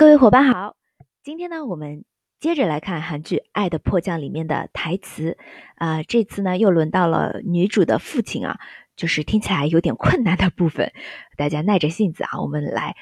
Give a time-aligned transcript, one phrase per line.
[0.00, 0.76] 各位伙伴好，
[1.22, 2.04] 今天呢，我们
[2.38, 5.36] 接着来看韩剧《爱的迫降》里面的台词。
[5.76, 8.58] 啊，这次呢又轮到了女主的父亲啊，
[8.96, 10.92] 就是听起来有点困难的部分，
[11.36, 12.96] 大家耐着性子啊，我们来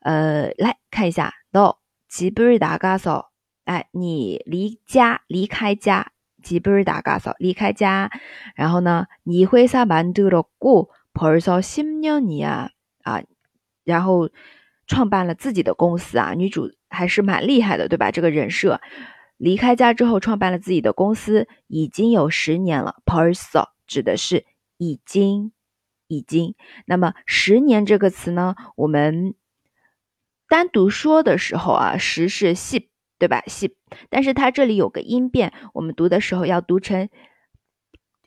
[0.00, 3.26] 呃，来看一下，no，집을나가 서，
[3.64, 6.12] 哎，你离家离开家，
[6.42, 8.10] 집을나가 서， 离开家。
[8.54, 12.70] 然后呢，你회사만들었고벌써10년이 야，
[13.02, 13.22] 啊，
[13.84, 14.30] 然后
[14.91, 18.11] 创办了自己的公司啊，女主还是蛮厉害的，对吧？
[18.11, 18.81] 这个人设，
[19.37, 22.97] 离开家之后创办了自己的公司，已经有十年了。
[23.05, 24.45] Perso 指的是。
[24.83, 25.51] 已经，
[26.07, 26.55] 已经。
[26.87, 28.55] 那么“十年”这个词呢？
[28.75, 29.35] 我们
[30.49, 33.43] 单独说的时候啊，“十”是细，对吧？
[33.45, 33.77] 细。
[34.09, 37.09] 但是它这里有个音变，我们读的时候要读成，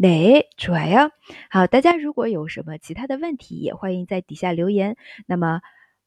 [0.00, 1.10] 对，좋아 요。
[1.50, 4.96] 好，大家如果有什么其他的问题，也欢迎在底下留言。
[5.26, 5.62] 那么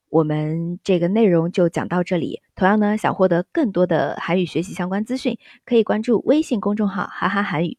[0.09, 2.41] 我们这个内容就讲到这里。
[2.55, 7.77] 同样呢，想获得更多的韩语学习相关资讯，可以关注微信公众号“哈哈韩语”。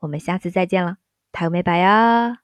[0.00, 0.98] 我们下次再见了，
[1.32, 2.43] 台美拜呀。